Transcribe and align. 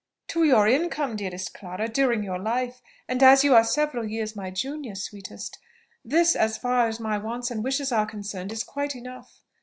"To 0.29 0.43
your 0.43 0.67
income, 0.67 1.15
dearest 1.15 1.53
Clara, 1.53 1.87
during 1.87 2.23
your 2.23 2.39
life; 2.39 2.81
and 3.07 3.21
as 3.21 3.43
you 3.43 3.53
are 3.53 3.63
several 3.63 4.03
years 4.03 4.35
my 4.35 4.49
junior, 4.49 4.95
sweetest! 4.95 5.59
this, 6.03 6.35
as 6.35 6.57
far 6.57 6.87
as 6.87 6.99
my 6.99 7.19
wants 7.19 7.51
and 7.51 7.63
wishes 7.63 7.91
are 7.91 8.07
concerned, 8.07 8.51
is 8.51 8.63
quite 8.63 8.95
enough. 8.95 9.41